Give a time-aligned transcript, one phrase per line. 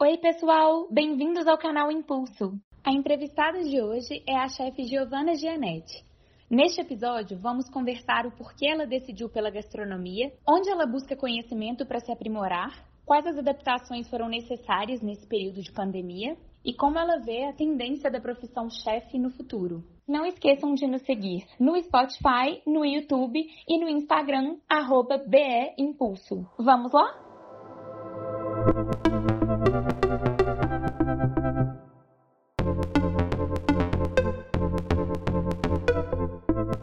[0.00, 0.86] Oi, pessoal!
[0.92, 2.52] Bem-vindos ao canal Impulso.
[2.84, 6.04] A entrevistada de hoje é a chefe Giovanna Gianetti.
[6.48, 11.98] Neste episódio, vamos conversar o porquê ela decidiu pela gastronomia, onde ela busca conhecimento para
[11.98, 17.46] se aprimorar, quais as adaptações foram necessárias nesse período de pandemia e como ela vê
[17.46, 19.82] a tendência da profissão chefe no futuro.
[20.06, 26.46] Não esqueçam de nos seguir no Spotify, no YouTube e no Instagram, arroba BE Impulso.
[26.56, 27.27] Vamos lá?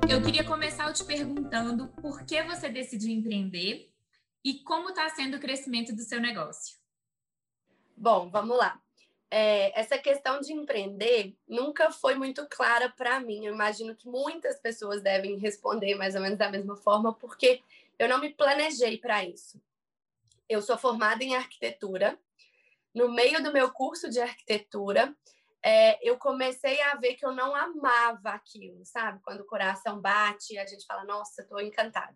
[0.09, 3.91] Eu queria começar te perguntando por que você decidiu empreender
[4.43, 6.77] e como está sendo o crescimento do seu negócio.
[7.95, 8.81] Bom, vamos lá.
[9.29, 13.45] É, essa questão de empreender nunca foi muito clara para mim.
[13.45, 17.62] Eu imagino que muitas pessoas devem responder mais ou menos da mesma forma, porque
[17.99, 19.62] eu não me planejei para isso.
[20.48, 22.20] Eu sou formada em arquitetura
[22.95, 25.13] no meio do meu curso de arquitetura,
[25.62, 29.20] é, eu comecei a ver que eu não amava aquilo, sabe?
[29.21, 32.16] Quando o coração bate, a gente fala, nossa, estou encantada.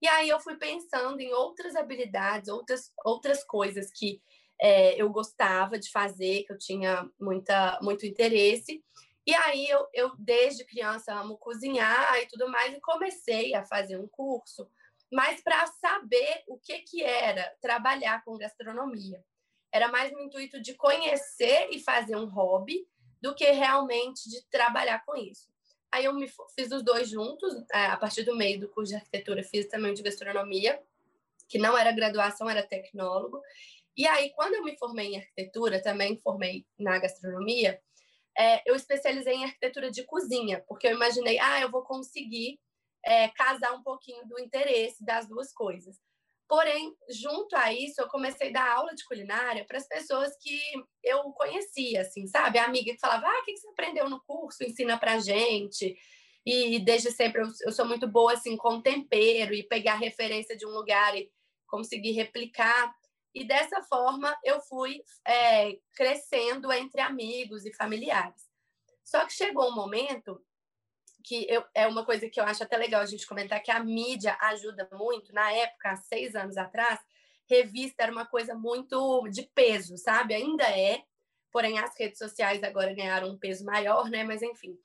[0.00, 4.22] E aí eu fui pensando em outras habilidades, outras, outras coisas que
[4.58, 8.82] é, eu gostava de fazer, que eu tinha muita, muito interesse.
[9.26, 13.98] E aí eu, eu, desde criança, amo cozinhar e tudo mais, e comecei a fazer
[13.98, 14.70] um curso,
[15.14, 19.24] mas para saber o que, que era trabalhar com gastronomia.
[19.72, 22.84] Era mais no intuito de conhecer e fazer um hobby
[23.22, 25.48] do que realmente de trabalhar com isso.
[25.92, 28.96] Aí eu me fiz os dois juntos, é, a partir do meio do curso de
[28.96, 30.82] arquitetura, fiz também de gastronomia,
[31.48, 33.40] que não era graduação, era tecnólogo.
[33.96, 37.80] E aí, quando eu me formei em arquitetura, também formei na gastronomia,
[38.36, 42.58] é, eu especializei em arquitetura de cozinha, porque eu imaginei, ah, eu vou conseguir
[43.04, 45.96] é, casar um pouquinho do interesse das duas coisas.
[46.48, 50.58] Porém, junto a isso, eu comecei a dar aula de culinária para as pessoas que
[51.02, 52.58] eu conhecia, assim, sabe?
[52.58, 54.62] A amiga que falava, ah, o que você aprendeu no curso?
[54.62, 55.96] Ensina para gente.
[56.44, 60.66] E desde sempre eu, eu sou muito boa, assim, com tempero e pegar referência de
[60.66, 61.30] um lugar e
[61.66, 62.94] conseguir replicar.
[63.34, 68.42] E dessa forma eu fui é, crescendo entre amigos e familiares.
[69.02, 70.40] Só que chegou um momento
[71.24, 73.82] que eu, é uma coisa que eu acho até legal a gente comentar, que a
[73.82, 75.32] mídia ajuda muito.
[75.32, 77.00] Na época, há seis anos atrás,
[77.48, 80.34] revista era uma coisa muito de peso, sabe?
[80.34, 81.02] Ainda é,
[81.50, 84.22] porém as redes sociais agora ganharam um peso maior, né?
[84.22, 84.78] Mas enfim,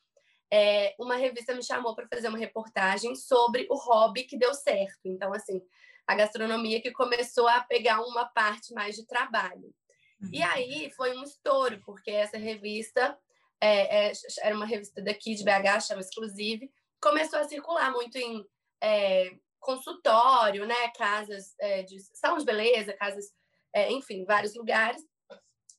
[0.51, 5.01] é, uma revista me chamou para fazer uma reportagem sobre o hobby que deu certo.
[5.06, 5.61] Então, assim,
[6.07, 9.73] a gastronomia que começou a pegar uma parte mais de trabalho.
[10.21, 10.29] Uhum.
[10.31, 13.17] E aí foi um estouro, porque essa revista
[13.61, 14.11] é, é,
[14.41, 16.71] era uma revista daqui de BH, chama Exclusive,
[17.01, 18.45] começou a circular muito em
[18.81, 23.25] é, consultório, né, casas é, de salão de beleza, casas,
[23.73, 25.01] é, enfim, vários lugares.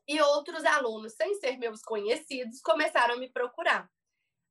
[0.07, 3.89] E outros alunos, sem ser meus conhecidos, começaram a me procurar.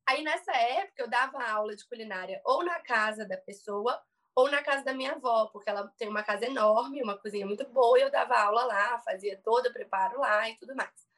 [0.08, 4.00] Aí, nessa época, eu dava aula de culinária ou na casa da pessoa
[4.34, 7.68] ou na casa da minha avó, porque ela tem uma casa enorme, uma cozinha muito
[7.68, 11.09] boa, e eu dava aula lá, fazia todo o preparo lá e tudo mais.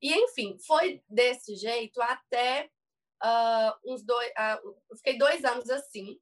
[0.00, 2.70] E, enfim, foi desse jeito até
[3.22, 4.28] uh, uns dois.
[4.30, 6.18] Uh, fiquei dois anos assim.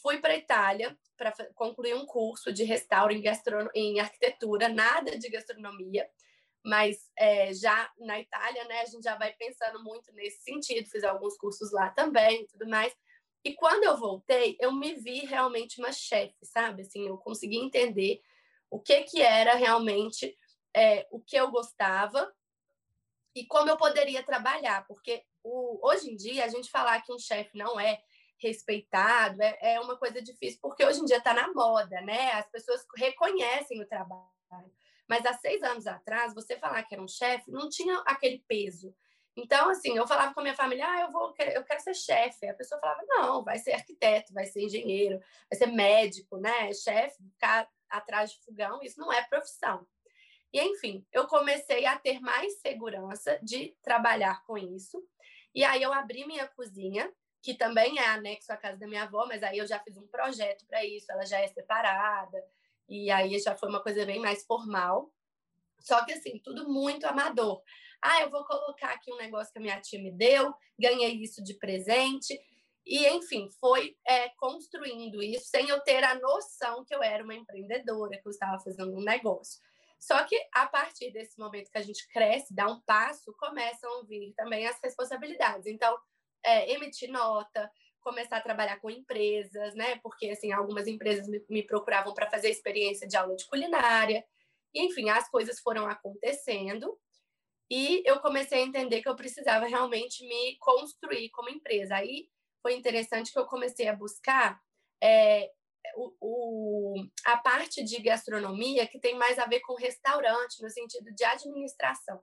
[0.00, 3.22] Fui para Itália para concluir um curso de restauro em,
[3.74, 6.08] em arquitetura, nada de gastronomia,
[6.64, 10.88] mas é, já na Itália, né, a gente já vai pensando muito nesse sentido.
[10.88, 12.94] Fiz alguns cursos lá também e tudo mais.
[13.44, 16.82] E quando eu voltei, eu me vi realmente uma chefe, sabe?
[16.82, 18.20] Assim, eu consegui entender
[18.70, 20.36] o que que era realmente
[20.74, 22.32] é, o que eu gostava
[23.34, 27.18] e como eu poderia trabalhar, porque o, hoje em dia a gente falar que um
[27.18, 28.02] chefe não é
[28.38, 32.32] respeitado é, é uma coisa difícil, porque hoje em dia está na moda, né?
[32.32, 34.26] As pessoas reconhecem o trabalho.
[35.08, 38.94] Mas há seis anos atrás, você falar que era um chefe não tinha aquele peso.
[39.34, 42.46] Então, assim, eu falava com a minha família, ah, eu vou, eu quero ser chefe.
[42.46, 45.18] A pessoa falava, não, vai ser arquiteto, vai ser engenheiro,
[45.50, 46.72] vai ser médico, né?
[46.72, 49.86] Chefe, ficar atrás de fogão, isso não é profissão.
[50.52, 55.02] E, enfim, eu comecei a ter mais segurança de trabalhar com isso.
[55.54, 57.10] E aí eu abri minha cozinha,
[57.42, 60.06] que também é anexo à casa da minha avó, mas aí eu já fiz um
[60.06, 62.42] projeto para isso, ela já é separada,
[62.88, 65.12] e aí já foi uma coisa bem mais formal.
[65.80, 67.62] Só que, assim, tudo muito amador.
[68.00, 71.42] Ah, eu vou colocar aqui um negócio que a minha tia me deu, ganhei isso
[71.42, 72.38] de presente.
[72.84, 77.34] E, enfim, foi é, construindo isso sem eu ter a noção que eu era uma
[77.34, 79.60] empreendedora, que eu estava fazendo um negócio.
[80.02, 84.04] Só que a partir desse momento que a gente cresce, dá um passo, começam a
[84.04, 85.64] vir também as responsabilidades.
[85.68, 85.96] Então,
[86.44, 87.70] é, emitir nota,
[88.00, 90.00] começar a trabalhar com empresas, né?
[90.02, 94.24] Porque assim, algumas empresas me, me procuravam para fazer experiência de aula de culinária.
[94.74, 96.98] E, enfim, as coisas foram acontecendo
[97.70, 101.94] e eu comecei a entender que eu precisava realmente me construir como empresa.
[101.94, 102.28] Aí
[102.60, 104.60] foi interessante que eu comecei a buscar
[105.00, 105.48] é,
[105.96, 111.12] o, o, a parte de gastronomia que tem mais a ver com restaurante, no sentido
[111.14, 112.20] de administração.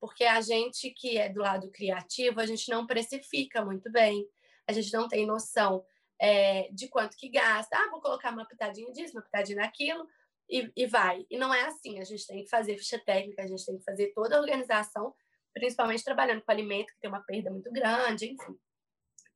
[0.00, 4.26] Porque a gente que é do lado criativo, a gente não precifica muito bem,
[4.66, 5.84] a gente não tem noção
[6.20, 7.76] é, de quanto que gasta.
[7.76, 10.06] Ah, vou colocar uma pitadinha disso, uma pitadinha daquilo,
[10.50, 11.24] e, e vai.
[11.30, 13.84] E não é assim, a gente tem que fazer ficha técnica, a gente tem que
[13.84, 15.14] fazer toda a organização,
[15.54, 18.58] principalmente trabalhando com alimento, que tem uma perda muito grande, enfim.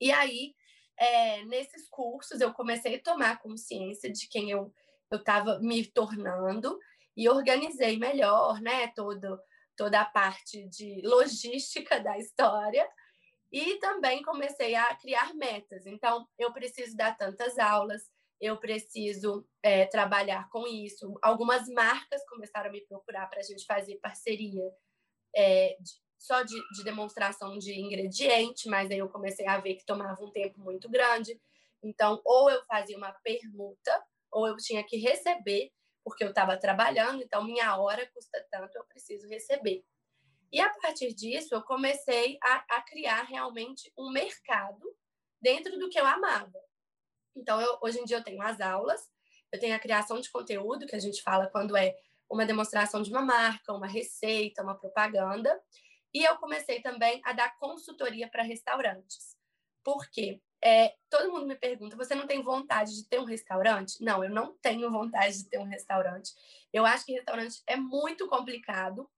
[0.01, 0.55] E aí,
[0.99, 4.73] é, nesses cursos, eu comecei a tomar consciência de quem eu
[5.13, 6.79] estava me tornando
[7.17, 9.39] e organizei melhor, né, todo,
[9.77, 12.89] toda a parte de logística da história.
[13.53, 15.87] E também comecei a criar metas.
[15.87, 18.03] Então, eu preciso dar tantas aulas,
[18.41, 21.17] eu preciso é, trabalhar com isso.
[21.23, 24.65] Algumas marcas começaram a me procurar para a gente fazer parceria
[25.37, 25.77] é,
[26.19, 30.31] só de, de, demonstração de ingrediente, mas aí eu comecei a ver que tomava um
[30.31, 31.41] tempo muito grande.
[31.83, 35.71] Então, ou eu fazia uma permuta, ou eu tinha que receber,
[36.03, 39.85] porque eu estava trabalhando, então minha hora custa tanto, eu preciso receber.
[40.53, 44.97] E a partir disso, eu comecei a, a criar realmente um mercado
[45.41, 46.59] dentro do que eu amava.
[47.37, 49.01] Então, eu, hoje em dia eu tenho as aulas,
[49.53, 51.95] eu tenho a criação de conteúdo, que a gente fala quando é
[52.31, 55.61] uma demonstração de uma marca, uma receita, uma propaganda.
[56.13, 59.37] E eu comecei também a dar consultoria para restaurantes.
[59.85, 60.41] Por quê?
[60.65, 64.03] É, todo mundo me pergunta: você não tem vontade de ter um restaurante?
[64.03, 66.33] Não, eu não tenho vontade de ter um restaurante.
[66.73, 69.09] Eu acho que restaurante é muito complicado.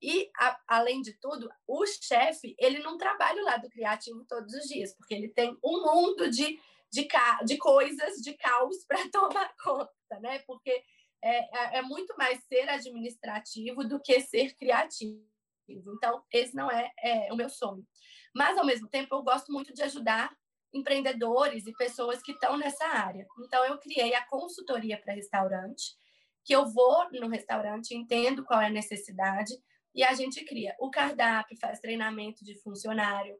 [0.00, 4.68] E, a, além de tudo, o chefe, ele não trabalha o lado criativo todos os
[4.68, 6.56] dias, porque ele tem um mundo de
[6.90, 7.06] de,
[7.44, 10.40] de coisas, de caos para tomar conta, né?
[10.40, 10.82] Porque
[11.22, 15.22] é, é, é muito mais ser administrativo do que ser criativo.
[15.68, 17.86] Então, esse não é, é, o meu sonho.
[18.34, 20.34] Mas, ao mesmo tempo, eu gosto muito de ajudar
[20.72, 23.26] empreendedores e pessoas que estão nessa área.
[23.40, 25.96] Então, eu criei a consultoria para restaurante,
[26.44, 29.52] que eu vou no restaurante, entendo qual é a necessidade,
[29.94, 33.36] e a gente cria o cardápio, faz treinamento de funcionário,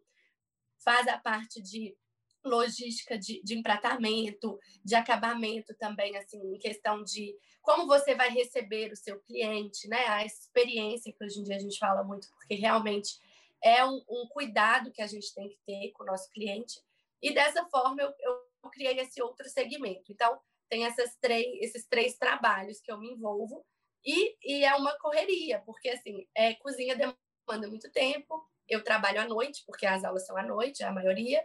[0.82, 1.96] faz a parte de
[2.44, 8.92] logística de, de empratamento, de acabamento também, assim, em questão de como você vai receber
[8.92, 10.06] o seu cliente, né?
[10.06, 13.18] A experiência que hoje em dia a gente fala muito, porque realmente
[13.62, 16.80] é um, um cuidado que a gente tem que ter com o nosso cliente.
[17.20, 20.12] E dessa forma eu, eu criei esse outro segmento.
[20.12, 20.38] Então,
[20.68, 23.64] tem essas três, esses três trabalhos que eu me envolvo
[24.04, 29.26] e, e é uma correria, porque assim, é, cozinha demanda muito tempo, eu trabalho à
[29.26, 31.42] noite, porque as aulas são à noite, a maioria,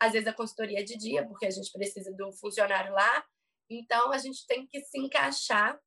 [0.00, 3.24] às vezes a consultoria é de dia, porque a gente precisa do funcionário lá.
[3.68, 5.78] Então, a gente tem que se encaixar.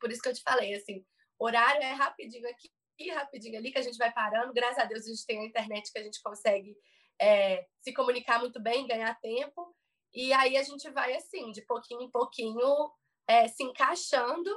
[0.00, 1.04] Por isso que eu te falei, assim,
[1.38, 4.52] horário é rapidinho aqui e rapidinho ali, que a gente vai parando.
[4.52, 6.76] Graças a Deus, a gente tem a internet que a gente consegue
[7.20, 9.74] é, se comunicar muito bem, ganhar tempo.
[10.12, 12.90] E aí a gente vai, assim, de pouquinho em pouquinho,
[13.28, 14.50] é, se encaixando.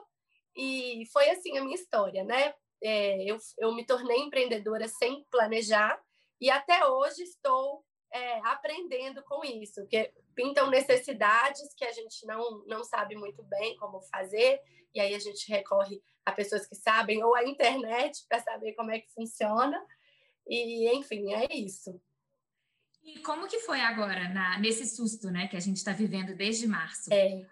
[0.56, 2.54] E foi assim a minha história, né?
[2.84, 6.02] É, eu, eu me tornei empreendedora sem planejar
[6.42, 12.64] e até hoje estou é, aprendendo com isso, porque pintam necessidades que a gente não,
[12.66, 14.62] não sabe muito bem como fazer,
[14.94, 18.92] e aí a gente recorre a pessoas que sabem, ou a internet, para saber como
[18.92, 19.82] é que funciona.
[20.48, 22.00] E, enfim, é isso.
[23.04, 26.68] E como que foi agora, na, nesse susto né, que a gente está vivendo desde
[26.68, 27.12] março?
[27.12, 27.46] É.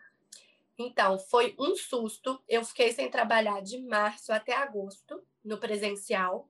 [0.78, 2.42] Então, foi um susto.
[2.48, 6.50] Eu fiquei sem trabalhar de março até agosto, no presencial.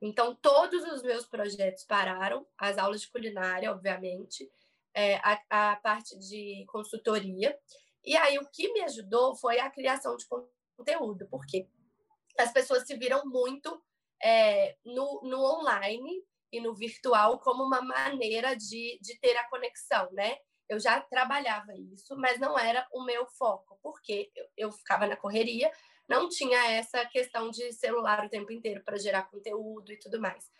[0.00, 4.50] Então, todos os meus projetos pararam, as aulas de culinária, obviamente,
[4.94, 7.58] é, a, a, parte de consultoria.
[8.04, 10.26] E aí, o que me ajudou foi a criação de
[10.76, 11.68] conteúdo, porque
[12.38, 13.82] as pessoas se viram muito
[14.22, 16.22] é, no, no online
[16.52, 20.36] e no virtual como uma maneira de, de ter a conexão, né?
[20.68, 25.16] Eu já trabalhava isso, mas não era o meu foco, porque eu, eu ficava na
[25.16, 25.70] correria,
[26.08, 30.50] não tinha essa questão de celular o tempo inteiro para gerar conteúdo e tudo mais.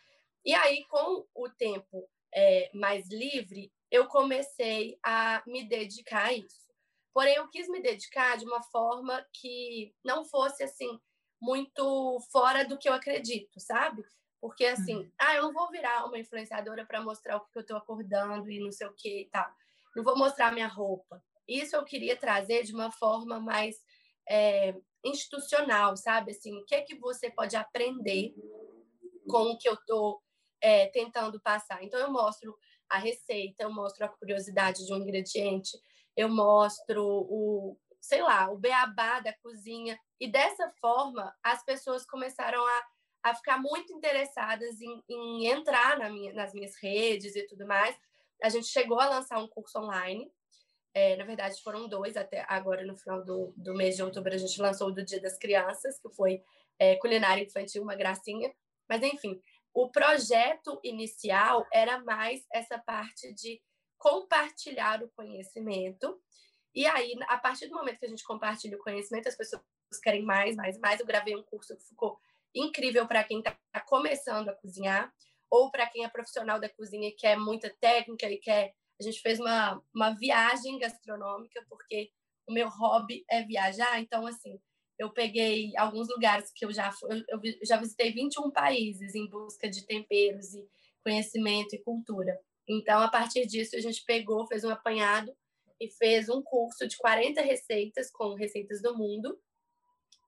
[0.45, 6.67] E aí, com o tempo é, mais livre, eu comecei a me dedicar a isso.
[7.13, 11.01] Porém, eu quis me dedicar de uma forma que não fosse assim
[11.41, 14.05] muito fora do que eu acredito, sabe?
[14.41, 15.11] Porque assim, uhum.
[15.19, 18.61] ah, eu não vou virar uma influenciadora para mostrar o que eu estou acordando e
[18.61, 19.49] não sei o que e tal.
[19.95, 21.23] Não vou mostrar minha roupa.
[21.49, 23.77] Isso eu queria trazer de uma forma mais
[24.29, 24.75] é,
[25.07, 26.33] institucional, sabe?
[26.33, 28.35] Assim, o que é que você pode aprender
[29.29, 30.21] com o que eu estou
[30.61, 31.83] é, tentando passar?
[31.83, 32.57] Então, eu mostro
[32.89, 35.77] a receita, eu mostro a curiosidade de um ingrediente,
[36.17, 39.99] eu mostro o, sei lá, o beabá da cozinha.
[40.21, 42.83] E dessa forma, as pessoas começaram a,
[43.25, 47.97] a ficar muito interessadas em, em entrar na minha, nas minhas redes e tudo mais.
[48.43, 50.31] A gente chegou a lançar um curso online.
[50.97, 54.39] É, na verdade, foram dois até agora, no final do, do mês de outubro, a
[54.39, 56.43] gente lançou o do Dia das Crianças, que foi
[56.79, 58.51] é, culinária infantil, uma gracinha.
[58.89, 59.39] Mas, enfim,
[59.75, 63.61] o projeto inicial era mais essa parte de
[63.99, 66.19] compartilhar o conhecimento.
[66.75, 69.61] E aí, a partir do momento que a gente compartilha o conhecimento, as pessoas
[70.03, 70.99] querem mais, mais, mais.
[70.99, 72.19] Eu gravei um curso que ficou
[72.55, 73.55] incrível para quem está
[73.87, 75.13] começando a cozinhar
[75.51, 78.75] ou para quem é profissional da cozinha e quer muita técnica e quer.
[78.99, 82.11] A gente fez uma, uma viagem gastronômica, porque
[82.49, 84.59] o meu hobby é viajar, então, assim,
[84.99, 86.91] eu peguei alguns lugares que eu já
[87.29, 90.67] eu, eu já visitei 21 países em busca de temperos e
[91.03, 92.41] conhecimento e cultura.
[92.69, 95.37] Então, a partir disso, a gente pegou, fez um apanhado
[95.79, 99.39] e fez um curso de 40 receitas com receitas do mundo.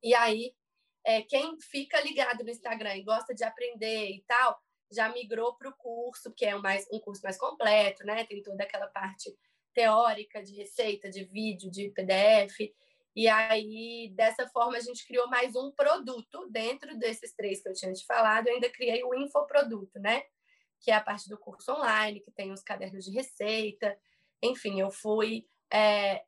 [0.03, 0.53] E aí,
[1.05, 4.61] é, quem fica ligado no Instagram e gosta de aprender e tal,
[4.91, 8.25] já migrou para o curso, que é um, mais, um curso mais completo, né?
[8.25, 9.37] Tem toda aquela parte
[9.75, 12.73] teórica de receita, de vídeo, de PDF.
[13.15, 17.75] E aí, dessa forma, a gente criou mais um produto dentro desses três que eu
[17.75, 18.47] tinha te falado.
[18.47, 20.23] Eu ainda criei o infoproduto, né?
[20.81, 23.99] Que é a parte do curso online, que tem os cadernos de receita.
[24.43, 25.47] Enfim, eu fui.
[25.71, 26.25] É,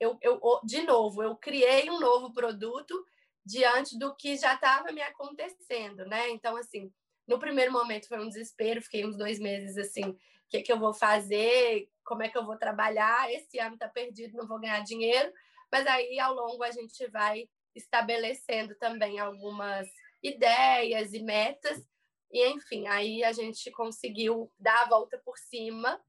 [0.00, 3.04] eu, eu, de novo, eu criei um novo produto
[3.44, 6.30] diante do que já estava me acontecendo, né?
[6.30, 6.92] Então, assim,
[7.26, 10.78] no primeiro momento foi um desespero, fiquei uns dois meses assim, o que, que eu
[10.78, 11.88] vou fazer?
[12.04, 13.32] Como é que eu vou trabalhar?
[13.32, 15.32] Esse ano está perdido, não vou ganhar dinheiro.
[15.72, 19.88] Mas aí, ao longo, a gente vai estabelecendo também algumas
[20.22, 21.82] ideias e metas.
[22.30, 26.00] E, enfim, aí a gente conseguiu dar a volta por cima.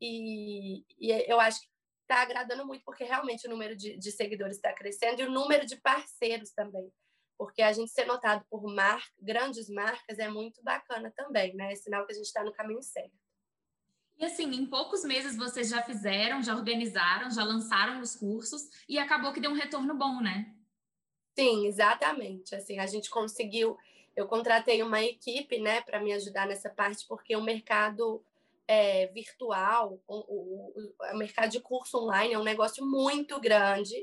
[0.00, 1.68] E, e eu acho que
[2.02, 5.66] está agradando muito, porque realmente o número de, de seguidores está crescendo e o número
[5.66, 6.90] de parceiros também
[7.40, 9.02] porque a gente ser notado por mar...
[9.18, 11.72] grandes marcas é muito bacana também, né?
[11.72, 13.16] É sinal que a gente está no caminho certo.
[14.18, 18.98] E assim, em poucos meses vocês já fizeram, já organizaram, já lançaram os cursos e
[18.98, 20.54] acabou que deu um retorno bom, né?
[21.34, 22.54] Sim, exatamente.
[22.54, 23.78] Assim, a gente conseguiu.
[24.14, 28.22] Eu contratei uma equipe, né, para me ajudar nessa parte, porque o mercado
[28.68, 33.96] é, virtual, o, o, o mercado de curso online é um negócio muito grande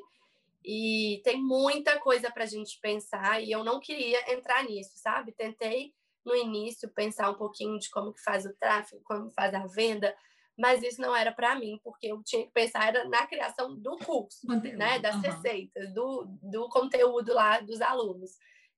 [0.63, 5.31] e tem muita coisa para a gente pensar e eu não queria entrar nisso, sabe?
[5.31, 5.93] Tentei
[6.25, 10.13] no início pensar um pouquinho de como que faz o tráfego, como faz a venda,
[10.57, 13.95] mas isso não era para mim, porque eu tinha que pensar era na criação do
[13.97, 14.77] curso, conteúdo.
[14.77, 15.21] né, das uhum.
[15.21, 18.31] receitas, do, do conteúdo lá dos alunos.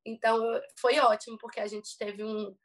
[0.06, 0.40] Então,
[0.80, 2.56] foi ótimo, porque a gente teve um,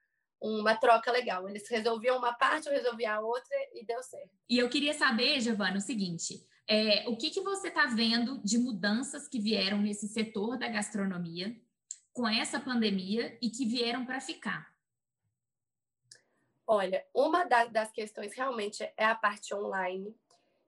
[0.43, 1.49] uma troca legal.
[1.49, 4.31] Eles resolviam uma parte, eu resolvia a outra e deu certo.
[4.49, 8.59] E eu queria saber, Giovana, o seguinte: é, o que, que você está vendo de
[8.59, 11.55] mudanças que vieram nesse setor da gastronomia
[12.13, 14.73] com essa pandemia e que vieram para ficar?
[16.67, 20.17] Olha, uma das questões realmente é a parte online.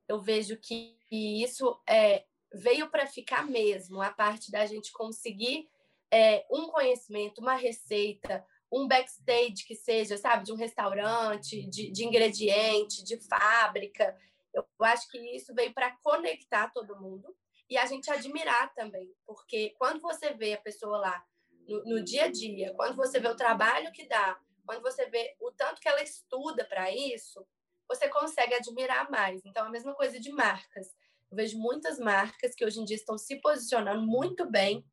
[0.06, 5.68] Eu vejo que isso é, veio para ficar mesmo, a parte da gente conseguir
[6.10, 12.04] é, um conhecimento, uma receita, um backstage que seja, sabe, de um restaurante, de, de
[12.04, 14.16] ingrediente, de fábrica.
[14.56, 17.36] Eu acho que isso veio para conectar todo mundo
[17.68, 21.24] e a gente admirar também, porque quando você vê a pessoa lá
[21.68, 25.36] no, no dia a dia, quando você vê o trabalho que dá, quando você vê
[25.40, 27.46] o tanto que ela estuda para isso,
[27.86, 29.44] você consegue admirar mais.
[29.44, 30.88] Então, a mesma coisa de marcas.
[31.30, 34.84] Eu vejo muitas marcas que hoje em dia estão se posicionando muito bem,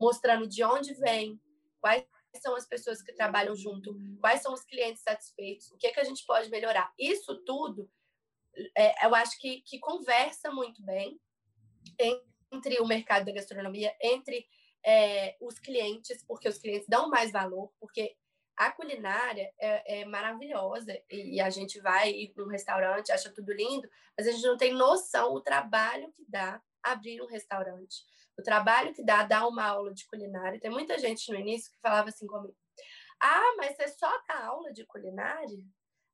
[0.00, 1.40] mostrando de onde vem,
[1.80, 2.04] quais
[2.40, 6.00] são as pessoas que trabalham junto, quais são os clientes satisfeitos, o que, é que
[6.00, 6.92] a gente pode melhorar.
[6.98, 7.90] Isso tudo,
[8.76, 11.18] é, eu acho que, que conversa muito bem
[12.52, 14.46] entre o mercado da gastronomia, entre
[14.84, 18.16] é, os clientes, porque os clientes dão mais valor, porque
[18.56, 23.88] a culinária é, é maravilhosa e, a gente vai para um restaurante, acha tudo lindo,
[24.16, 28.04] mas a gente não tem noção o trabalho que dá abrir um restaurante,
[28.38, 30.60] o trabalho que dá dar uma aula de culinária.
[30.60, 32.56] Tem muita gente no início que falava assim comigo:
[33.20, 35.64] Ah, mas você só dá aula de culinária?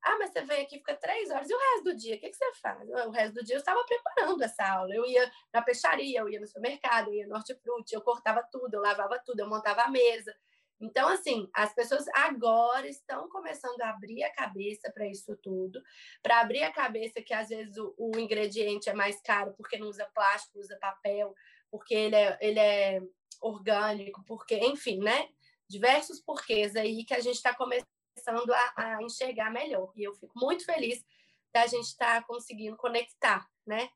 [0.02, 2.30] Ah, mas você vem aqui fica três horas e o resto do dia, o que,
[2.30, 2.88] que você faz?
[2.88, 4.94] O resto do dia eu estava preparando essa aula.
[4.94, 8.74] Eu ia na peixaria, eu ia no supermercado, eu ia no hortifruti, eu cortava tudo,
[8.74, 10.34] eu lavava tudo, eu montava a mesa.
[10.80, 15.82] Então, assim, as pessoas agora estão começando a abrir a cabeça para isso tudo,
[16.22, 19.88] para abrir a cabeça que às vezes o, o, ingrediente é mais caro porque não
[19.88, 21.34] usa plástico, usa papel,
[21.68, 23.02] porque ele é, ele é
[23.40, 25.28] orgânico, porque, enfim, né?
[25.68, 29.92] Diversos porquês aí que a gente está começando a, a, enxergar melhor.
[29.96, 31.04] E eu fico muito feliz
[31.52, 33.88] da gente estar tá conseguindo conectar, né?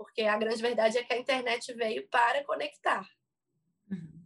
[0.00, 3.06] porque a grande verdade é que a internet veio para conectar.
[3.90, 4.24] Uhum.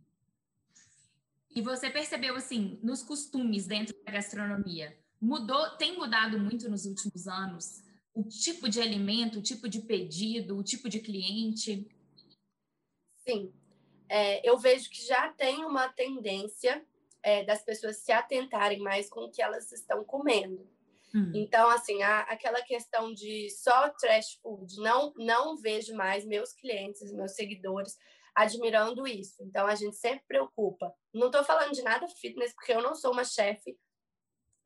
[1.51, 7.27] E você percebeu, assim, nos costumes dentro da gastronomia, mudou, tem mudado muito nos últimos
[7.27, 7.83] anos?
[8.15, 11.89] O tipo de alimento, o tipo de pedido, o tipo de cliente?
[13.27, 13.53] Sim,
[14.09, 16.87] é, eu vejo que já tem uma tendência
[17.25, 20.71] é, das pessoas se atentarem mais com o que elas estão comendo.
[21.15, 21.33] Hum.
[21.35, 27.13] Então, assim, a, aquela questão de só trash food, não, não vejo mais meus clientes,
[27.13, 27.97] meus seguidores
[28.35, 29.43] admirando isso.
[29.43, 30.93] Então, a gente sempre preocupa.
[31.15, 33.79] Não estou falando de nada fitness, porque eu não sou uma chefe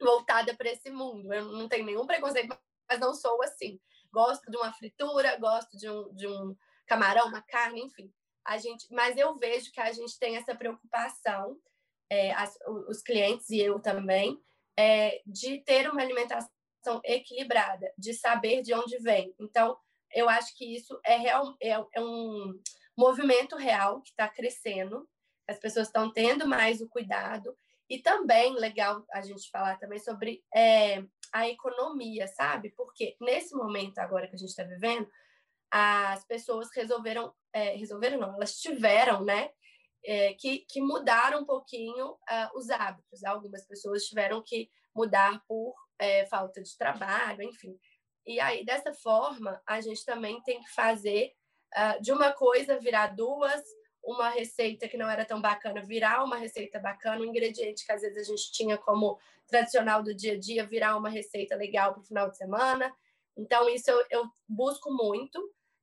[0.00, 1.33] voltada para esse mundo.
[1.33, 3.79] Eu não tenho nenhum preconceito, mas não sou assim.
[4.11, 8.12] Gosto de uma fritura, gosto de um, de um camarão, uma carne, enfim.
[8.45, 11.61] A gente, mas eu vejo que a gente tem essa preocupação,
[12.11, 12.57] é, as,
[12.88, 14.41] os clientes e eu também,
[14.79, 19.35] é, de ter uma alimentação equilibrada, de saber de onde vem.
[19.38, 19.77] Então,
[20.12, 22.59] eu acho que isso é, real, é, é um
[22.97, 25.09] movimento real que está crescendo,
[25.49, 27.57] as pessoas estão tendo mais o cuidado,
[27.88, 32.71] e também legal a gente falar também sobre é, a economia, sabe?
[32.71, 35.09] Porque nesse momento agora que a gente está vivendo,
[35.71, 39.50] as pessoas resolveram, é, resolveram não, elas tiveram, né,
[40.05, 43.25] é, que, que mudaram um pouquinho uh, os hábitos.
[43.25, 47.78] Algumas pessoas tiveram que mudar por é, falta de trabalho, enfim.
[48.26, 51.33] E aí, dessa forma, a gente também tem que fazer
[51.75, 53.62] uh, de uma coisa virar duas,
[54.02, 58.02] uma receita que não era tão bacana virar uma receita bacana, um ingrediente que às
[58.02, 62.02] vezes a gente tinha como tradicional do dia a dia virar uma receita legal para
[62.02, 62.95] o final de semana.
[63.37, 65.40] Então, isso eu, eu busco muito,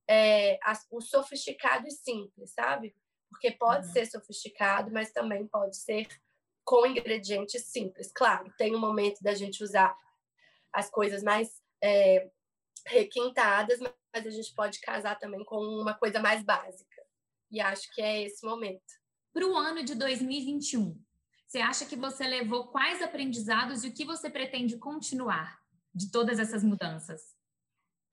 [0.08, 0.60] é,
[0.92, 2.96] o sofisticado e simples, sabe?
[3.36, 3.94] Porque pode uhum.
[3.94, 6.08] ser sofisticado, mas também pode ser
[6.64, 8.12] com ingredientes simples.
[8.14, 9.96] Claro, tem um momento da gente usar
[10.74, 12.30] as coisas mais é,
[12.88, 17.04] requintadas, mas a gente pode casar também com uma coisa mais básica.
[17.52, 18.82] E acho que é esse momento.
[19.34, 20.98] Para o ano de 2021,
[21.46, 25.60] você acha que você levou quais aprendizados e o que você pretende continuar
[25.94, 27.22] de todas essas mudanças?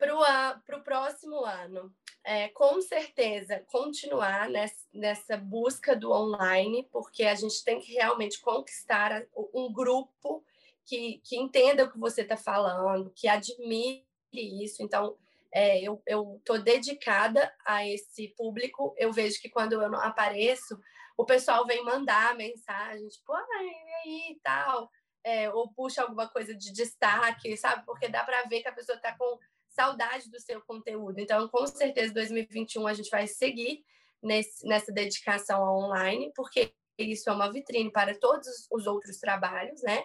[0.02, 7.36] Para o próximo ano, é, com certeza continuar nessa, nessa, busca do online, porque a
[7.36, 10.44] gente tem que realmente conquistar um grupo
[10.84, 14.82] que, que entenda o que você está falando, que admire isso.
[14.82, 15.16] Então,
[15.52, 16.02] é, eu
[16.38, 18.94] estou dedicada a esse público.
[18.98, 20.80] Eu vejo que quando eu não apareço,
[21.16, 24.90] o pessoal vem mandar mensagem, tipo, ah, e aí, tal.
[25.24, 27.84] É, ou puxa alguma coisa de destaque, sabe?
[27.86, 29.38] Porque dá para ver que a pessoa está com
[29.74, 31.18] saudade do seu conteúdo.
[31.18, 33.84] Então, com certeza, 2021 a gente vai seguir
[34.22, 39.82] nesse, nessa dedicação ao online, porque isso é uma vitrine para todos os outros trabalhos,
[39.82, 40.04] né?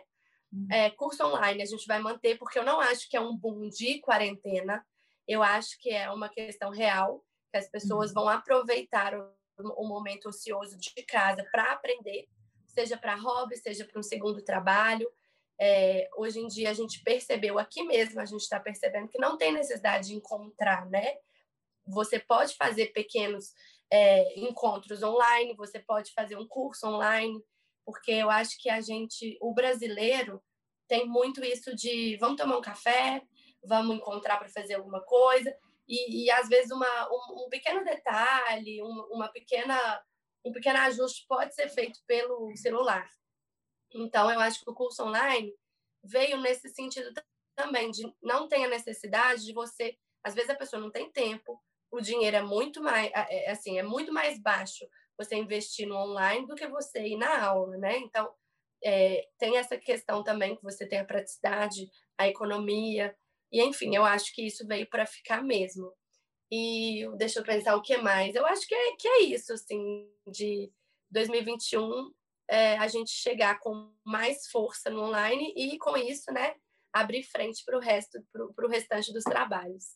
[0.51, 0.67] Uhum.
[0.71, 3.69] É, curso online a gente vai manter, porque eu não acho que é um boom
[3.69, 4.85] de quarentena,
[5.27, 8.15] eu acho que é uma questão real, que as pessoas uhum.
[8.15, 12.27] vão aproveitar o, o momento ocioso de casa para aprender,
[12.65, 15.09] seja para hobby, seja para um segundo trabalho.
[15.59, 19.37] É, hoje em dia a gente percebeu aqui mesmo, a gente está percebendo que não
[19.37, 21.15] tem necessidade de encontrar, né?
[21.87, 23.53] Você pode fazer pequenos
[23.91, 27.41] é, encontros online, você pode fazer um curso online,
[27.85, 30.43] porque eu acho que a gente, o brasileiro,
[30.87, 33.21] tem muito isso de vamos tomar um café,
[33.63, 35.55] vamos encontrar para fazer alguma coisa,
[35.87, 40.03] e, e às vezes uma, um, um pequeno detalhe, uma, uma pequena,
[40.45, 43.09] um pequeno ajuste pode ser feito pelo celular.
[43.93, 45.53] Então, eu acho que o curso online
[46.03, 47.11] veio nesse sentido
[47.55, 49.97] também, de não ter a necessidade de você.
[50.23, 51.59] Às vezes a pessoa não tem tempo,
[51.91, 54.85] o dinheiro é muito mais, é, assim, é muito mais baixo
[55.17, 57.97] você investir no online do que você ir na aula, né?
[57.97, 58.31] Então,
[58.83, 63.15] é, tem essa questão também que você tem a praticidade, a economia,
[63.51, 65.91] e enfim, eu acho que isso veio para ficar mesmo.
[66.51, 68.35] E deixa eu pensar o que mais.
[68.35, 70.71] Eu acho que é, que é isso, assim, de
[71.09, 72.11] 2021
[72.49, 76.55] é, a gente chegar com mais força no online e, com isso, né,
[76.93, 79.95] abrir frente para o resto, para o restante dos trabalhos.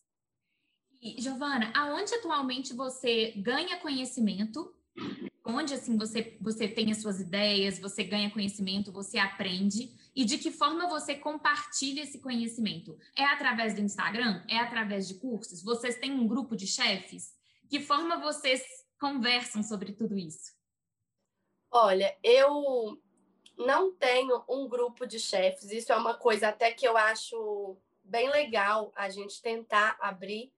[1.18, 4.76] Giovana, aonde atualmente você ganha conhecimento?
[5.44, 10.38] Onde assim você, você tem as suas ideias, você ganha conhecimento, você aprende e de
[10.38, 12.98] que forma você compartilha esse conhecimento?
[13.16, 14.44] É através do Instagram?
[14.48, 15.64] É através de cursos?
[15.64, 17.34] Vocês têm um grupo de chefes?
[17.68, 18.62] Que forma vocês
[19.00, 20.52] conversam sobre tudo isso?
[21.72, 23.00] Olha, eu
[23.58, 25.72] não tenho um grupo de chefes.
[25.72, 30.52] Isso é uma coisa até que eu acho bem legal a gente tentar abrir,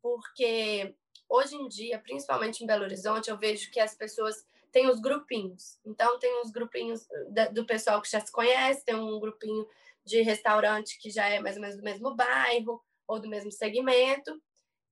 [0.00, 0.94] porque
[1.28, 5.80] hoje em dia, principalmente em Belo Horizonte, eu vejo que as pessoas têm os grupinhos.
[5.84, 7.08] Então, tem os grupinhos
[7.52, 9.66] do pessoal que já se conhece, tem um grupinho
[10.04, 14.40] de restaurante que já é mais ou menos do mesmo bairro ou do mesmo segmento.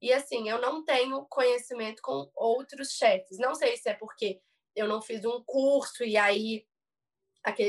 [0.02, 3.38] E assim, eu não tenho conhecimento com outros chefes.
[3.38, 4.40] Não sei se é porque
[4.80, 6.66] eu não fiz um curso e aí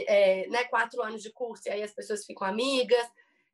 [0.07, 3.07] é, né, quatro anos de curso e aí as pessoas ficam amigas.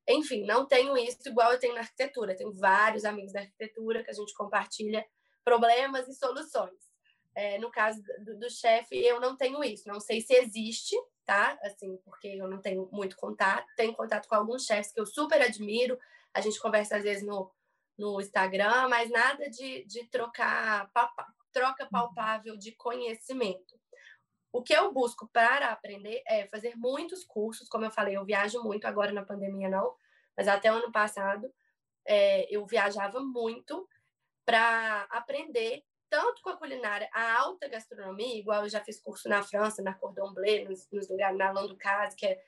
[0.08, 2.36] Enfim, não tenho isso igual eu tenho na arquitetura.
[2.36, 5.06] Tenho vários amigos da arquitetura que a gente compartilha
[5.44, 6.88] problemas e soluções.
[7.36, 9.88] É, no caso do, do chefe, eu não tenho isso.
[9.88, 11.58] Não sei se existe, tá?
[11.62, 13.68] Assim, porque eu não tenho muito contato.
[13.76, 16.00] Tenho contato com alguns chefes que eu super admiro.
[16.34, 17.52] A gente conversa às vezes no,
[17.98, 20.90] no Instagram, mas nada de, de trocar
[21.58, 23.80] troca palpável de conhecimento.
[24.52, 28.62] O que eu busco para aprender é fazer muitos cursos, como eu falei, eu viajo
[28.62, 29.96] muito, agora na pandemia não,
[30.36, 31.52] mas até o ano passado
[32.06, 33.90] é, eu viajava muito
[34.46, 39.42] para aprender tanto com a culinária, a alta gastronomia, igual eu já fiz curso na
[39.44, 42.40] França, na Cordon Bleu, nos, nos lugares, na Landucase, que é,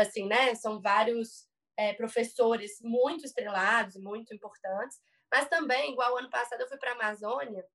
[0.00, 4.98] assim, né, são vários é, professores muito estrelados, muito importantes,
[5.30, 7.66] mas também, igual ano passado eu fui para a Amazônia,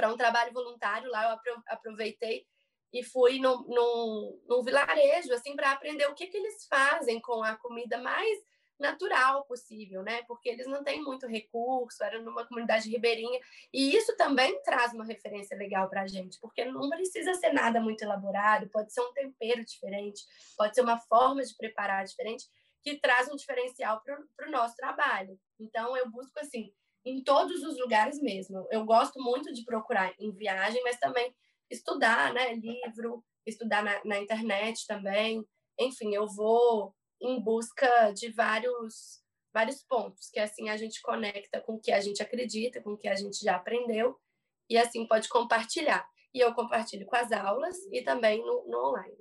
[0.00, 2.46] para um trabalho voluntário lá, eu aproveitei
[2.90, 7.98] e fui num, vilarejo, assim, para aprender o que, que eles fazem com a comida
[7.98, 8.38] mais
[8.78, 10.22] natural possível, né?
[10.22, 13.38] Porque eles não têm muito recurso, era numa comunidade ribeirinha,
[13.70, 17.78] e isso também traz uma referência legal para a gente, porque não precisa ser nada
[17.78, 20.24] muito elaborado, pode ser um tempero diferente,
[20.56, 22.46] pode ser uma forma de preparar diferente,
[22.82, 25.38] que traz um diferencial para o nosso trabalho.
[25.58, 26.72] Então, eu busco, assim,
[27.04, 28.66] em todos os lugares mesmo.
[28.70, 31.34] Eu gosto muito de procurar em viagem, mas também
[31.70, 32.54] estudar, né?
[32.54, 35.46] Livro, estudar na, na internet também.
[35.78, 39.20] Enfim, eu vou em busca de vários
[39.52, 42.96] vários pontos, que assim a gente conecta com o que a gente acredita, com o
[42.96, 44.16] que a gente já aprendeu,
[44.68, 46.08] e assim pode compartilhar.
[46.32, 49.18] E eu compartilho com as aulas e também no, no online.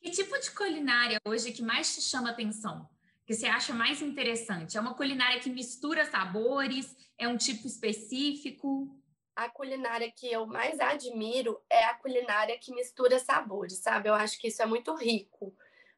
[0.00, 2.88] Que tipo de culinária hoje que mais te chama atenção?
[3.28, 4.78] Que você acha mais interessante?
[4.78, 6.96] É uma culinária que mistura sabores?
[7.18, 8.88] É um tipo específico?
[9.36, 14.08] A culinária que eu mais admiro é a culinária que mistura sabores, sabe?
[14.08, 15.54] Eu acho que isso é muito rico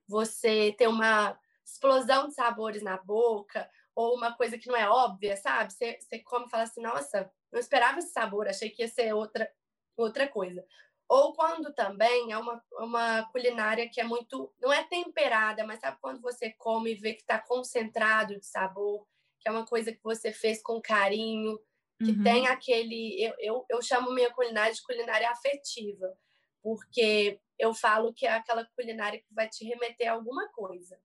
[0.09, 5.37] você ter uma explosão de sabores na boca, ou uma coisa que não é óbvia,
[5.37, 5.73] sabe?
[5.73, 9.15] Você, você come e fala assim, nossa, não esperava esse sabor, achei que ia ser
[9.15, 9.49] outra,
[9.97, 10.67] outra coisa.
[11.11, 15.99] Ou quando também é uma, uma culinária que é muito, não é temperada, mas sabe
[16.01, 19.05] quando você come e vê que está concentrado de sabor,
[19.41, 21.59] que é uma coisa que você fez com carinho,
[21.99, 22.23] que uhum.
[22.23, 23.21] tem aquele.
[23.21, 26.17] Eu, eu, eu chamo minha culinária de culinária afetiva,
[26.63, 30.97] porque eu falo que é aquela culinária que vai te remeter a alguma coisa.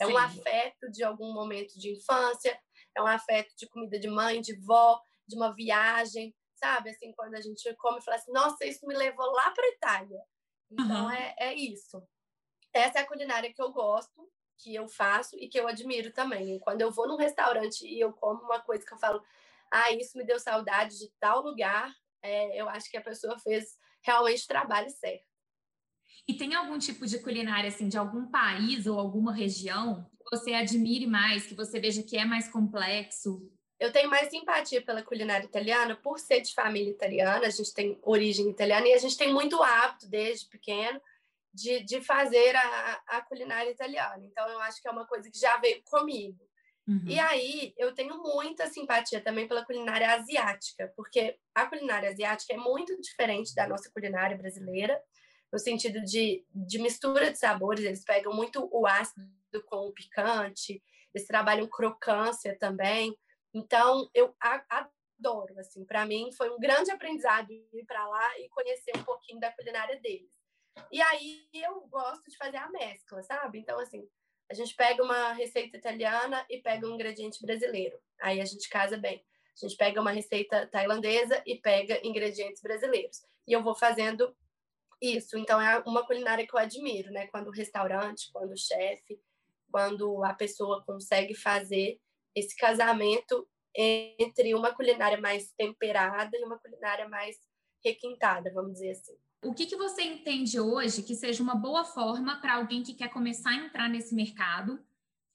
[0.00, 0.12] É Sim.
[0.12, 2.56] um afeto de algum momento de infância,
[2.96, 6.90] é um afeto de comida de mãe, de vó, de uma viagem, sabe?
[6.90, 10.20] Assim, quando a gente come e fala assim, nossa, isso me levou lá para Itália.
[10.70, 11.10] Então, uhum.
[11.10, 12.00] é, é isso.
[12.72, 16.60] Essa é a culinária que eu gosto, que eu faço e que eu admiro também.
[16.60, 19.20] Quando eu vou num restaurante e eu como uma coisa que eu falo,
[19.72, 21.92] ah, isso me deu saudade de tal lugar,
[22.22, 25.24] é, eu acho que a pessoa fez realmente o trabalho certo.
[26.28, 30.52] E tem algum tipo de culinária, assim, de algum país ou alguma região que você
[30.52, 33.50] admire mais, que você veja que é mais complexo?
[33.80, 37.98] Eu tenho mais simpatia pela culinária italiana por ser de família italiana, a gente tem
[38.02, 41.00] origem italiana e a gente tem muito hábito desde pequeno
[41.52, 44.22] de, de fazer a, a culinária italiana.
[44.24, 46.38] Então, eu acho que é uma coisa que já veio comigo.
[46.86, 47.04] Uhum.
[47.06, 52.56] E aí, eu tenho muita simpatia também pela culinária asiática, porque a culinária asiática é
[52.56, 55.00] muito diferente da nossa culinária brasileira
[55.52, 59.26] no sentido de, de mistura de sabores, eles pegam muito o ácido
[59.66, 63.16] com o picante, eles trabalham crocância também.
[63.52, 68.92] Então, eu adoro, assim, para mim foi um grande aprendizado ir para lá e conhecer
[68.96, 70.30] um pouquinho da culinária deles.
[70.90, 73.58] E aí eu gosto de fazer a mescla, sabe?
[73.58, 74.08] Então, assim,
[74.50, 77.98] a gente pega uma receita italiana e pega um ingrediente brasileiro.
[78.20, 79.24] Aí a gente casa bem.
[79.56, 83.22] A gente pega uma receita tailandesa e pega ingredientes brasileiros.
[83.46, 84.34] E eu vou fazendo
[85.00, 87.26] isso, então é uma culinária que eu admiro, né?
[87.28, 89.20] Quando o restaurante, quando o chefe,
[89.70, 91.98] quando a pessoa consegue fazer
[92.34, 97.36] esse casamento entre uma culinária mais temperada e uma culinária mais
[97.84, 99.16] requintada, vamos dizer assim.
[99.42, 103.08] O que, que você entende hoje que seja uma boa forma para alguém que quer
[103.08, 104.84] começar a entrar nesse mercado,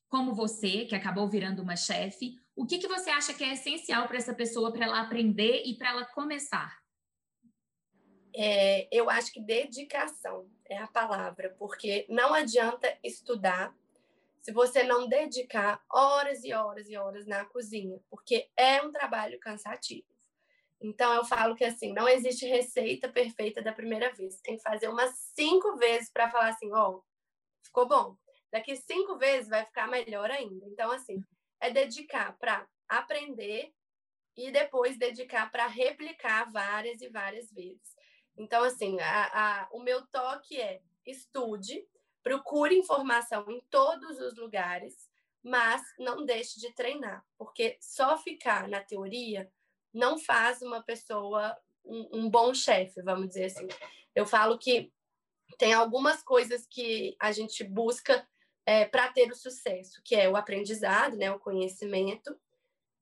[0.08, 2.36] como você, que acabou virando uma chefe?
[2.55, 5.75] O que, que você acha que é essencial para essa pessoa para ela aprender e
[5.75, 6.86] para ela começar?
[8.36, 13.73] é, eu acho que dedicação é a palavra, porque não adianta estudar
[14.45, 19.39] se você não dedicar horas e horas e horas na cozinha, porque é um trabalho
[19.39, 20.05] cansativo.
[20.79, 24.39] Então eu falo que assim, não existe receita perfeita da primeira vez.
[24.41, 27.03] Tem que fazer umas cinco vezes para falar assim, ó, oh,
[27.63, 28.15] ficou bom.
[28.51, 30.63] Daqui cinco vezes vai ficar melhor ainda.
[30.67, 31.23] Então assim,
[31.60, 33.73] é dedicar para aprender
[34.38, 37.95] e depois dedicar para replicar várias e várias vezes.
[38.38, 41.84] Então, assim, a, a, o meu toque é estude,
[42.25, 45.11] procure informação em todos os lugares,
[45.43, 49.47] mas não deixe de treinar, porque só ficar na teoria
[49.93, 53.67] não faz uma pessoa um, um bom chefe, vamos dizer assim.
[54.15, 54.91] Eu falo que
[55.59, 58.27] tem algumas coisas que a gente busca
[58.65, 62.35] é, para ter o sucesso, que é o aprendizado, né, o conhecimento,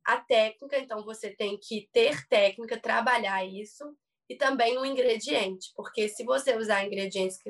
[0.04, 3.98] a técnica, então você tem que ter técnica, trabalhar isso,
[4.34, 7.50] e também o ingrediente, porque se você usar ingredientes que,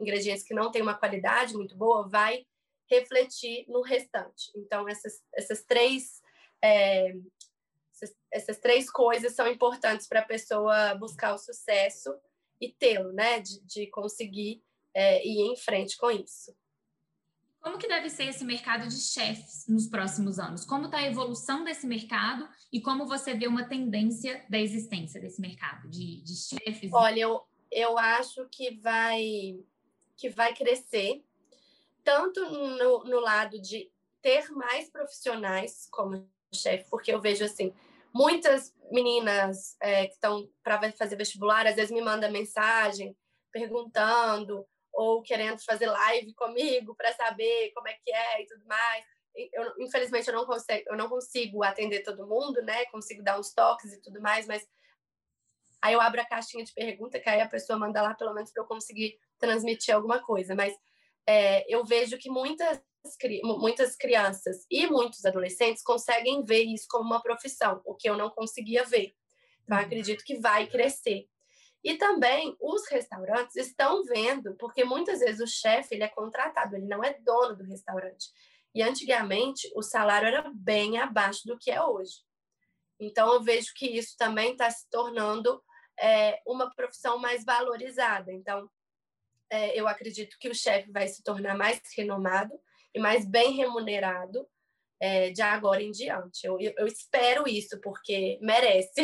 [0.00, 2.46] ingredientes que não têm uma qualidade muito boa, vai
[2.88, 4.52] refletir no restante.
[4.54, 6.22] Então, essas, essas três.
[6.62, 7.12] É,
[7.92, 12.14] essas, essas, três coisas são importantes para a pessoa buscar o sucesso
[12.60, 13.40] e tê-lo, né?
[13.40, 14.62] De, de conseguir
[14.94, 16.54] é, ir em frente com isso.
[17.62, 20.64] Como que deve ser esse mercado de chefes nos próximos anos?
[20.64, 25.40] Como está a evolução desse mercado e como você vê uma tendência da existência desse
[25.40, 26.90] mercado de, de chefes?
[26.92, 29.60] Olha, eu, eu acho que vai,
[30.16, 31.24] que vai crescer,
[32.02, 33.88] tanto no, no lado de
[34.20, 37.72] ter mais profissionais como chefe, porque eu vejo assim,
[38.12, 43.16] muitas meninas é, que estão para fazer vestibular, às vezes me mandam mensagem
[43.52, 49.04] perguntando ou querendo fazer live comigo para saber como é que é e tudo mais.
[49.34, 52.84] Eu, infelizmente eu não consigo, eu não consigo atender todo mundo, né?
[52.86, 54.66] Consigo dar uns toques e tudo mais, mas
[55.80, 58.52] aí eu abro a caixinha de pergunta que aí a pessoa manda lá pelo menos
[58.52, 60.54] para eu conseguir transmitir alguma coisa.
[60.54, 60.74] Mas
[61.26, 62.80] é, eu vejo que muitas
[63.42, 68.30] muitas crianças e muitos adolescentes conseguem ver isso como uma profissão, o que eu não
[68.30, 69.12] conseguia ver.
[69.64, 69.84] Então, uhum.
[69.84, 71.26] acredito que vai crescer.
[71.84, 76.86] E também os restaurantes estão vendo, porque muitas vezes o chefe ele é contratado, ele
[76.86, 78.26] não é dono do restaurante.
[78.74, 82.20] E antigamente o salário era bem abaixo do que é hoje.
[83.00, 85.62] Então eu vejo que isso também está se tornando
[85.98, 88.32] é, uma profissão mais valorizada.
[88.32, 88.70] Então
[89.50, 92.58] é, eu acredito que o chefe vai se tornar mais renomado
[92.94, 94.48] e mais bem remunerado
[95.00, 96.46] é, de agora em diante.
[96.46, 98.94] Eu, eu, eu espero isso, porque merece.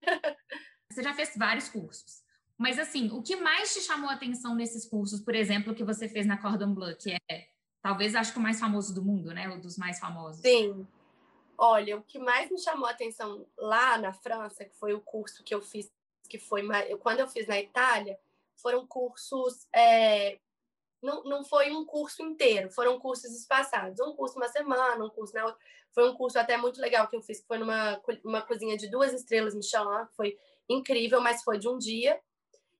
[0.90, 2.22] Você já fez vários cursos.
[2.58, 6.08] Mas, assim, o que mais te chamou a atenção nesses cursos, por exemplo, que você
[6.08, 7.48] fez na Cordon Bleu, que é,
[7.80, 9.48] talvez, acho que o mais famoso do mundo, né?
[9.48, 10.42] O dos mais famosos.
[10.42, 10.86] Sim.
[11.56, 15.44] Olha, o que mais me chamou a atenção lá na França, que foi o curso
[15.44, 15.90] que eu fiz,
[16.28, 16.62] que foi
[16.98, 18.18] quando eu fiz na Itália,
[18.56, 19.66] foram cursos.
[19.74, 20.38] É,
[21.02, 24.00] não, não foi um curso inteiro, foram cursos espaçados.
[24.00, 25.60] Um curso uma semana, um curso na outra.
[25.92, 28.90] Foi um curso até muito legal que eu fiz, que foi numa uma cozinha de
[28.90, 30.38] duas estrelas Michelin, que foi
[30.70, 32.18] incrível, mas foi de um dia.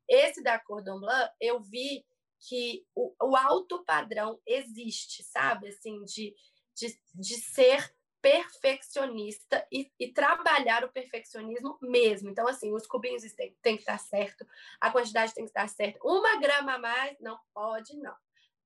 [0.08, 2.04] Esse da Cordon Bleu, eu vi
[2.48, 5.68] que o, o alto padrão existe, sabe?
[5.68, 6.34] Assim, de,
[6.74, 12.30] de, de ser perfeccionista e, e, trabalhar o perfeccionismo mesmo.
[12.30, 14.46] Então, assim, os cubinhos têm, têm que estar certo,
[14.80, 15.98] a quantidade tem que estar certa.
[16.02, 18.14] Uma grama a mais, não pode, não.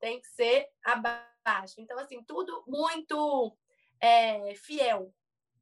[0.00, 1.74] Tem que ser abaixo.
[1.78, 3.56] Então, assim, tudo muito
[4.00, 5.12] é, fiel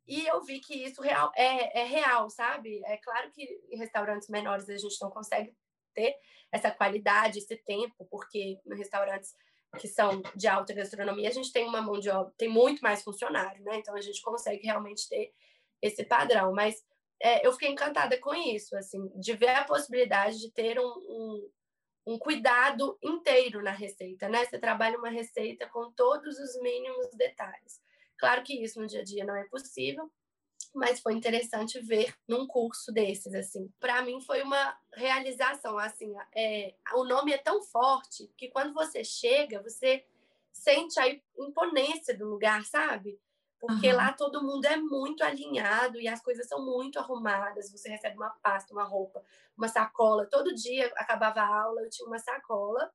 [0.07, 2.83] e eu vi que isso real, é, é real, sabe?
[2.85, 5.55] É claro que em restaurantes menores a gente não consegue
[5.95, 6.15] ter
[6.51, 9.35] essa qualidade, esse tempo, porque em restaurantes
[9.79, 13.03] que são de alta gastronomia, a gente tem uma mão de obra, tem muito mais
[13.03, 13.79] funcionário, né?
[13.79, 15.33] Então a gente consegue realmente ter
[15.81, 16.53] esse padrão.
[16.53, 16.77] Mas
[17.21, 21.51] é, eu fiquei encantada com isso, assim, de ver a possibilidade de ter um, um,
[22.09, 24.45] um, cuidado inteiro na receita, né?
[24.45, 27.81] Você trabalha uma receita com todos os mínimos detalhes.
[28.23, 30.09] Claro que isso no dia a dia não é possível,
[30.73, 33.69] mas foi interessante ver num curso desses, assim.
[33.81, 39.03] Para mim foi uma realização, assim, é, o nome é tão forte que quando você
[39.03, 40.07] chega, você
[40.53, 43.21] sente a imponência do lugar, sabe?
[43.59, 43.97] Porque uhum.
[43.97, 47.73] lá todo mundo é muito alinhado e as coisas são muito arrumadas.
[47.73, 49.21] Você recebe uma pasta, uma roupa,
[49.59, 50.29] uma sacola.
[50.31, 52.89] Todo dia acabava a aula, eu tinha uma sacola,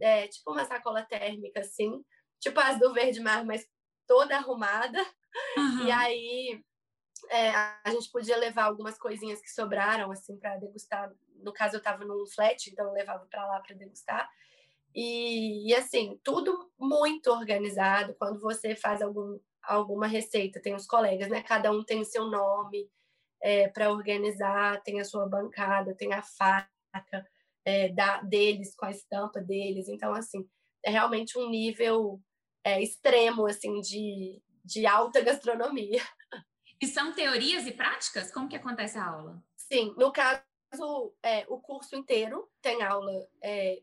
[0.00, 2.04] é, tipo uma sacola térmica, assim,
[2.40, 3.64] tipo as do Verde Mar, mas
[4.06, 4.98] toda arrumada.
[5.56, 5.86] Uhum.
[5.86, 6.64] E aí
[7.30, 11.12] é, a gente podia levar algumas coisinhas que sobraram assim para degustar.
[11.42, 14.28] No caso eu estava num flat, então eu levava para lá para degustar.
[14.94, 18.14] E, e, assim, tudo muito organizado.
[18.14, 21.42] Quando você faz algum, alguma receita, tem os colegas, né?
[21.42, 22.88] Cada um tem o seu nome
[23.42, 27.26] é, para organizar, tem a sua bancada, tem a faca
[27.64, 29.88] é, da, deles com a estampa deles.
[29.88, 30.48] Então, assim,
[30.84, 32.20] é realmente um nível
[32.64, 36.02] é, extremo, assim, de, de alta gastronomia.
[36.80, 38.32] E são teorias e práticas?
[38.32, 39.42] Como que acontece a aula?
[39.56, 40.42] Sim, no caso,
[41.22, 43.80] é, o curso inteiro tem aula é,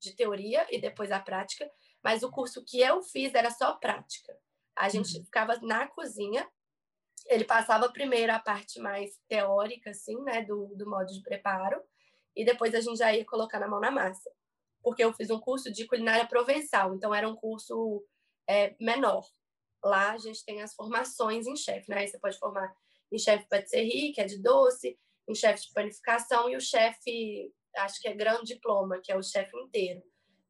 [0.00, 1.70] de teoria e depois a prática,
[2.02, 4.34] mas o curso que eu fiz era só prática.
[4.74, 5.24] A gente uhum.
[5.24, 6.48] ficava na cozinha
[7.26, 11.80] ele passava primeiro a parte mais teórica, assim, né, do, do modo de preparo,
[12.36, 14.30] e depois a gente já ia colocar na mão na massa.
[14.84, 18.04] Porque eu fiz um curso de culinária provençal, então era um curso
[18.48, 19.26] é, menor.
[19.82, 22.06] Lá a gente tem as formações em chefe, né?
[22.06, 22.72] você pode formar
[23.10, 28.00] em chefe patisserie, que é de doce, em chefe de panificação e o chefe, acho
[28.00, 30.02] que é grande diploma, que é o chefe inteiro.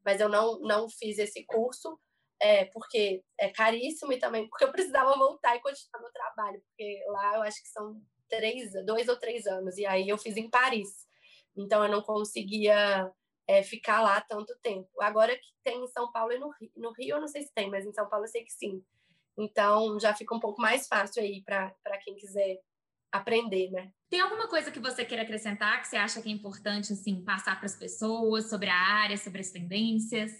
[0.04, 1.98] Mas eu não, não fiz esse curso,
[2.40, 7.02] é, porque é caríssimo e também porque eu precisava voltar e continuar meu trabalho, porque
[7.08, 10.50] lá eu acho que são três, dois ou três anos, e aí eu fiz em
[10.50, 11.06] Paris,
[11.56, 13.10] então eu não conseguia
[13.46, 14.88] é, ficar lá tanto tempo.
[15.00, 17.52] Agora que tem em São Paulo e no Rio, no Rio eu não sei se
[17.54, 18.82] tem, mas em São Paulo eu sei que sim.
[19.36, 22.60] Então já fica um pouco mais fácil aí para quem quiser
[23.12, 23.92] aprender, né?
[24.10, 27.56] Tem alguma coisa que você queira acrescentar que você acha que é importante assim passar
[27.56, 30.32] para as pessoas sobre a área, sobre as tendências?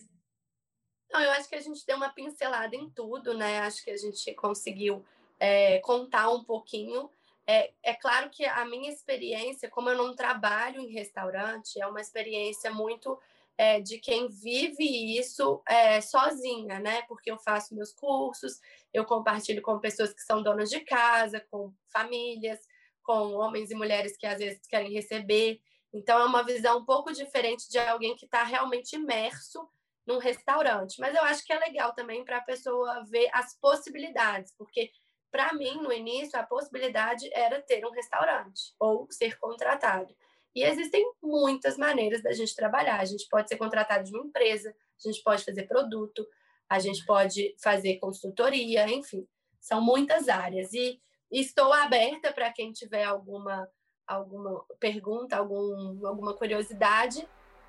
[1.13, 3.61] Não, eu acho que a gente deu uma pincelada em tudo, né?
[3.61, 5.05] Acho que a gente conseguiu
[5.39, 7.09] é, contar um pouquinho.
[7.47, 12.01] É, é claro que a minha experiência, como eu não trabalho em restaurante, é uma
[12.01, 13.19] experiência muito
[13.57, 17.03] é, de quem vive isso é, sozinha, né?
[17.03, 18.61] Porque eu faço meus cursos,
[18.93, 22.61] eu compartilho com pessoas que são donas de casa, com famílias,
[23.03, 25.61] com homens e mulheres que às vezes querem receber.
[25.93, 29.69] Então, é uma visão um pouco diferente de alguém que está realmente imerso
[30.07, 30.99] num restaurante.
[30.99, 34.91] Mas eu acho que é legal também para a pessoa ver as possibilidades, porque
[35.35, 40.15] para mim, no início, a possibilidade era ter um restaurante ou ser contratado.
[40.55, 43.01] E existem muitas maneiras da gente trabalhar.
[43.01, 46.25] A gente pode ser contratado de uma empresa, a gente pode fazer produto,
[46.69, 49.27] a gente pode fazer consultoria, enfim,
[49.61, 50.73] são muitas áreas.
[50.73, 51.01] E
[51.33, 53.69] estou aberta para quem tiver alguma,
[54.07, 57.29] alguma pergunta, algum, alguma curiosidade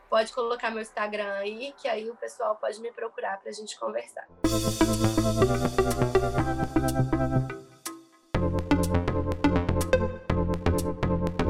[0.09, 3.77] pode colocar meu Instagram aí, que aí o pessoal pode me procurar para a gente
[3.79, 4.27] conversar.
[10.85, 11.44] Música